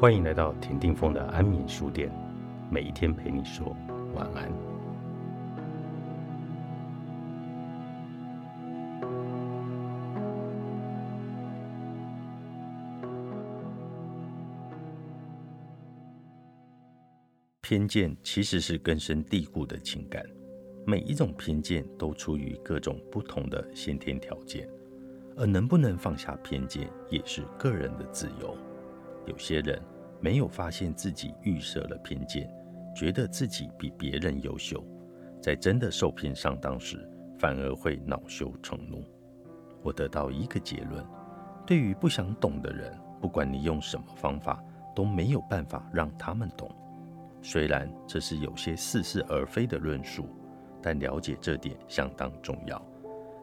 [0.00, 2.10] 欢迎来到田定峰的安眠书店，
[2.70, 3.76] 每一天陪你说
[4.14, 4.50] 晚安。
[17.60, 20.24] 偏见其实是根深蒂固的情感，
[20.86, 24.66] 每一种偏见都出于各种不同的先天条件，
[25.36, 28.56] 而能不能放下偏见，也是个人的自由。
[29.26, 29.80] 有些人
[30.20, 32.52] 没有发现自己预设了偏见，
[32.94, 34.84] 觉得自己比别人优秀，
[35.40, 39.02] 在真的受骗上当时，反而会恼羞成怒。
[39.82, 41.04] 我得到一个结论：
[41.66, 44.62] 对于不想懂的人，不管你用什么方法，
[44.94, 46.70] 都没有办法让他们懂。
[47.40, 50.28] 虽然这是有些似是而非的论述，
[50.82, 52.80] 但了解这点相当重要。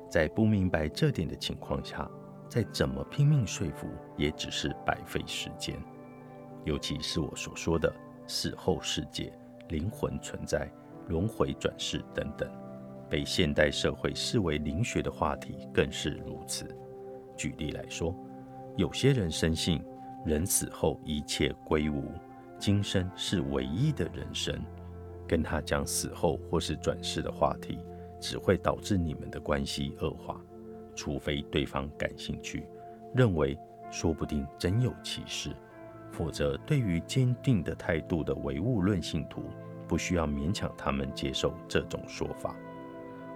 [0.10, 2.08] 在不明白这点的情况下，
[2.48, 5.76] 再怎么拼命说服，也只是白费时间。
[6.68, 7.90] 尤其是我所说的
[8.28, 9.32] 死后世界、
[9.70, 10.70] 灵魂存在、
[11.08, 12.52] 轮回转世等等，
[13.10, 16.68] 被现代社会视为灵学的话题，更是如此。
[17.38, 18.14] 举例来说，
[18.76, 19.82] 有些人深信
[20.26, 22.12] 人死后一切归无，
[22.60, 24.54] 今生是唯一的人生，
[25.26, 27.80] 跟他讲死后或是转世的话题，
[28.20, 30.38] 只会导致你们的关系恶化。
[30.98, 32.68] 除非对方感兴趣，
[33.16, 33.58] 认为
[33.90, 35.56] 说不定真有其事，
[36.12, 39.44] 否则对于坚定的态度的唯物论信徒，
[39.88, 42.56] 不需要勉强他们接受这种说法。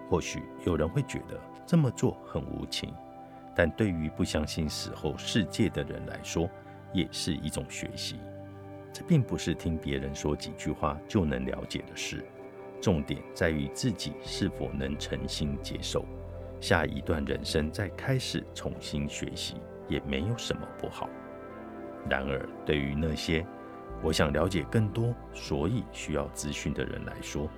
[0.10, 2.94] 或许有人会觉得这么做很无情，
[3.56, 6.50] 但对于不相信死后世界的人来说，
[6.92, 8.18] 也是一种学习。
[8.92, 12.26] 这并不是听别人说几句话就能了解的事，
[12.82, 16.06] 重点在于自己是否能诚心接受。
[16.60, 19.56] 下一段人生再开始重新学习，
[19.88, 21.10] 也没有什么不好。
[22.10, 23.46] 然而，对于那些
[24.02, 27.50] 我想了解更多，所以需要资讯的人来说，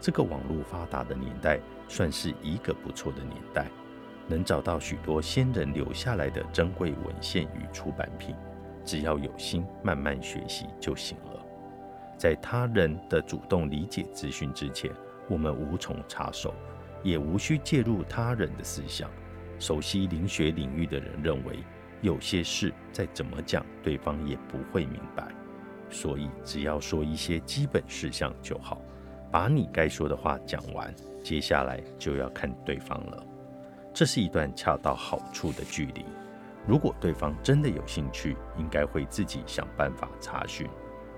[0.00, 3.66] 这个网络发达的年代算是一个不错的年代，
[4.26, 8.34] 能找到许多先人留下来的珍贵文献与出版品。
[8.84, 11.44] 只要有心，慢慢学习就行了。
[12.16, 14.90] 在他人的主动理解资讯之前，
[15.28, 16.54] 我们无从插手。
[17.02, 19.10] 也无需介入他人的思想。
[19.58, 21.58] 熟悉灵学领域的人认为，
[22.00, 25.28] 有些事再怎么讲，对方也不会明白，
[25.88, 28.80] 所以只要说一些基本事项就好，
[29.30, 33.26] 把你该说的话讲完，接下来就要看对方了。
[33.92, 36.04] 这是一段恰到好处的距离。
[36.66, 40.68] 如果对方真的有兴趣，应该会自己想办法查询。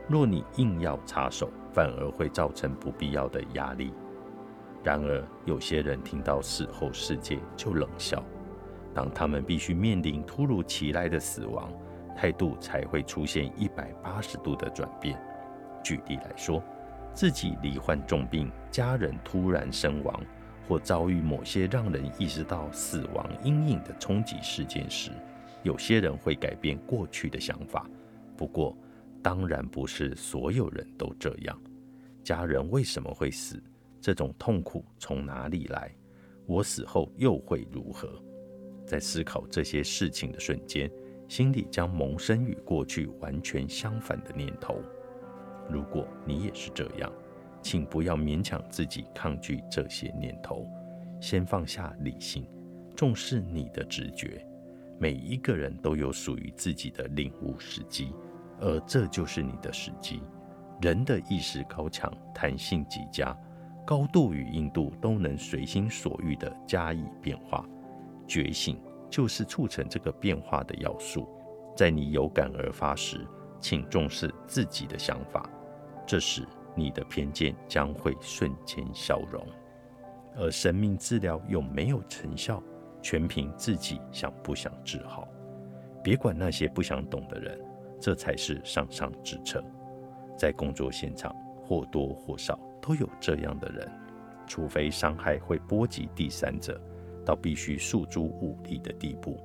[0.09, 3.92] 若你硬要插手，反而会造成不必要的压力。
[4.82, 8.25] 然而，有些人听到死后世界就冷笑。
[8.94, 11.72] 当他们必须面临突如其来的死亡，
[12.14, 15.19] 态度才会出现一百八十度的转变。
[15.82, 16.62] 举例来说，
[17.14, 20.20] 自己罹患重病，家人突然身亡，
[20.69, 25.10] 或遭遇某些让人意识到死亡阴影的冲击事件时，
[25.62, 27.86] 有些人会改变过去的想法。
[28.36, 28.76] 不过，
[29.22, 31.59] 当然不是所有人都这样。
[32.22, 33.62] 家人为什么会死？
[34.00, 35.91] 这种痛苦从哪里来？
[36.47, 38.20] 我死后又会如何？
[38.87, 40.91] 在思考这些事情的瞬间，
[41.28, 44.81] 心里将萌生与过去完全相反的念头。
[45.70, 47.10] 如果你也是这样，
[47.62, 50.66] 请不要勉强自己抗拒这些念头，
[51.21, 52.47] 先放下理性，
[52.97, 54.47] 重视你的直觉。
[54.98, 58.12] 每一个人都有属于自己的领悟时机，
[58.60, 60.21] 而这就是你的时机。
[60.81, 63.37] 人的意识高强，弹性极佳。
[63.84, 67.69] 高度与硬度都能随心所欲地加以变化，
[68.27, 71.28] 觉醒就是促成这个变化的要素。
[71.77, 73.27] 在你有感而发时，
[73.60, 75.49] 请重视自己的想法，
[76.06, 79.47] 这时你的偏见将会瞬间消融。
[80.37, 82.63] 而生命治疗有没有成效，
[83.03, 85.28] 全凭自己想不想治好。
[86.03, 87.60] 别管那些不想懂的人，
[88.01, 89.63] 这才是上上之策。
[90.36, 91.34] 在工作现场，
[91.65, 92.59] 或多或少。
[92.84, 93.89] 都有这样的人，
[94.45, 96.83] 除非伤害会波及第三者，
[97.24, 99.39] 到必须诉诸武力的地步。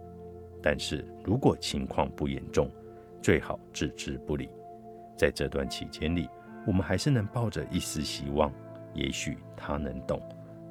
[0.62, 2.70] 但是如果情况不严重，
[3.22, 4.50] 最好置之不理。
[5.16, 6.30] 在这段期间里，
[6.66, 8.52] 我们还是能抱着一丝希望，
[8.94, 10.22] 也许他能懂，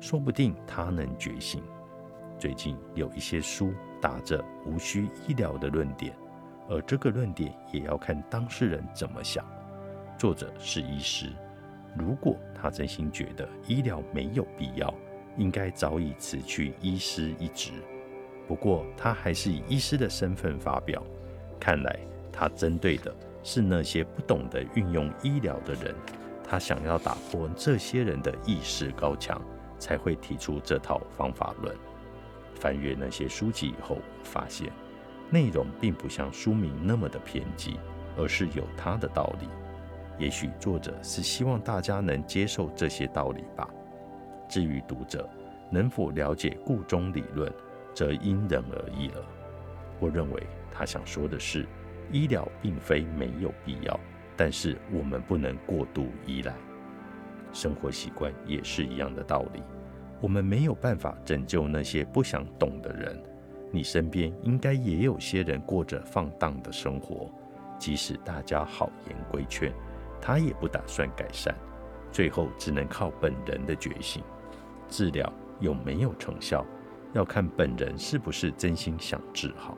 [0.00, 1.62] 说不定他能觉醒。
[2.38, 6.14] 最近有一些书打着无需医疗的论点，
[6.68, 9.44] 而这个论点也要看当事人怎么想。
[10.18, 11.32] 作者是医师。
[11.96, 14.92] 如果他真心觉得医疗没有必要，
[15.36, 17.70] 应该早已辞去医师一职。
[18.46, 21.02] 不过他还是以医师的身份发表，
[21.58, 21.98] 看来
[22.32, 25.94] 他针对的是那些不懂得运用医疗的人，
[26.44, 29.40] 他想要打破这些人的意识高墙，
[29.78, 31.74] 才会提出这套方法论。
[32.54, 34.72] 翻阅那些书籍以后，发现
[35.28, 37.78] 内容并不像书名那么的偏激，
[38.16, 39.48] 而是有他的道理。
[40.18, 43.68] 也许作者是希望大家能接受这些道理吧。
[44.48, 45.28] 至于读者
[45.70, 47.52] 能否了解故中理论，
[47.94, 49.24] 则因人而异了。
[49.98, 51.66] 我认为他想说的是，
[52.12, 53.98] 医疗并非没有必要，
[54.36, 56.54] 但是我们不能过度依赖。
[57.52, 59.62] 生活习惯也是一样的道理。
[60.20, 63.22] 我们没有办法拯救那些不想懂的人。
[63.72, 67.30] 你身边应该也有些人过着放荡的生活，
[67.78, 69.72] 即使大家好言规劝，
[70.20, 71.54] 他也不打算改善，
[72.12, 74.22] 最后只能靠本人的觉醒。
[74.88, 76.64] 治疗有没有成效，
[77.12, 79.76] 要看本人是不是真心想治好。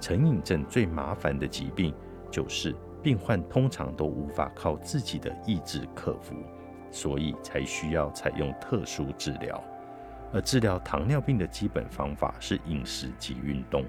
[0.00, 1.94] 成瘾症最麻烦的疾病，
[2.30, 6.34] 就是病患通常都无法靠自己的意志克服，
[6.90, 9.62] 所以才需要采用特殊治疗。
[10.32, 13.84] 而治疗糖尿病的基本方法是饮食及运动，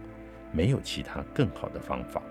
[0.52, 2.22] 没有其他更好的方法。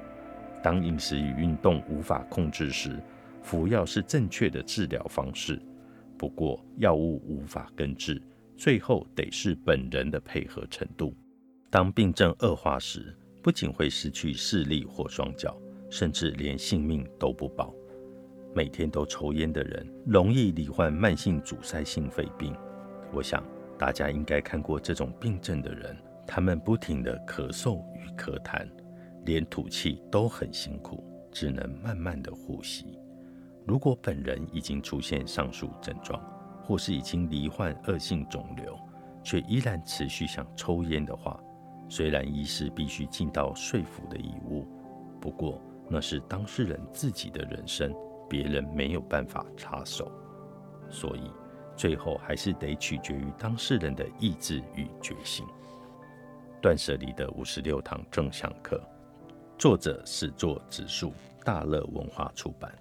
[0.62, 3.00] 当饮食与运动无法控制时，
[3.40, 5.58] 服药是正确的治疗方式。
[6.20, 8.20] 不过，药物无法根治，
[8.54, 11.14] 最后得是本人的配合程度。
[11.70, 15.56] 当病症恶化时，不仅会失去视力或双脚，
[15.88, 17.74] 甚至连性命都不保。
[18.54, 22.54] 每天都抽烟的人，容易罹患慢性阻塞性肺病。
[23.14, 23.42] 我想，
[23.78, 25.96] 大家应该看过这种病症的人，
[26.26, 28.68] 他们不停地咳嗽与咳痰，
[29.24, 31.02] 连吐气都很辛苦，
[31.32, 32.99] 只能慢慢的呼吸。
[33.70, 36.20] 如果本人已经出现上述症状，
[36.60, 38.76] 或是已经罹患恶性肿瘤，
[39.22, 41.38] 却依然持续想抽烟的话，
[41.88, 44.66] 虽然医师必须尽到说服的义务，
[45.20, 47.94] 不过那是当事人自己的人生，
[48.28, 50.10] 别人没有办法插手，
[50.90, 51.30] 所以
[51.76, 55.46] 最后还是得取决于当事人的意志与决心。
[56.60, 58.82] 断舍离的五十六堂正向课，
[59.56, 61.12] 作者是作指数，
[61.44, 62.76] 大乐文化出版。